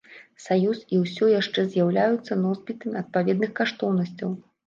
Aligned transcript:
Саюз 0.43 0.79
і 0.95 1.01
ўсё 1.01 1.27
яшчэ 1.39 1.65
з'яўляюцца 1.73 2.39
носьбітамі 2.45 2.97
адпаведных 3.05 3.53
каштоўнасцяў. 3.59 4.35